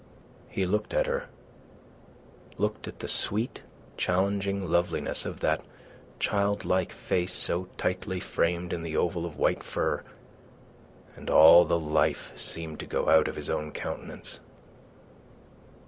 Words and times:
He 0.49 0.65
looked 0.65 0.95
at 0.95 1.05
her, 1.05 1.27
looked 2.57 2.87
at 2.87 2.97
the 3.01 3.07
sweet, 3.07 3.61
challenging 3.97 4.67
loveliness 4.67 5.25
of 5.27 5.41
that 5.41 5.61
childlike 6.17 6.91
face 6.91 7.31
so 7.31 7.65
tightly 7.77 8.19
framed 8.19 8.73
in 8.73 8.81
the 8.81 8.97
oval 8.97 9.27
of 9.27 9.37
white 9.37 9.61
fur, 9.61 10.01
and 11.15 11.29
all 11.29 11.65
the 11.65 11.77
life 11.77 12.31
seemed 12.35 12.79
to 12.79 12.87
go 12.87 13.09
out 13.09 13.27
of 13.27 13.35
his 13.35 13.47
own 13.51 13.69
countenance. 13.71 14.39